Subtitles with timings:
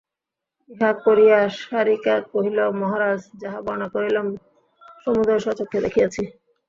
[0.69, 4.27] ইহা কহিয়া শারিকা কহিল মহারাজ যাহা বর্ণনা করিলাম
[5.01, 6.21] সমুদয় স্বচক্ষে দেখিয়াছি।